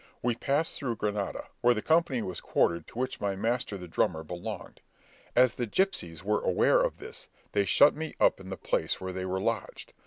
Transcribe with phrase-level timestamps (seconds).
[0.23, 4.23] We passed through Granada, where the company was quartered to which my master the drummer
[4.23, 4.81] belonged.
[5.35, 9.13] As the gipsies were aware of this, they shut me up in the place where
[9.13, 9.93] they were lodged.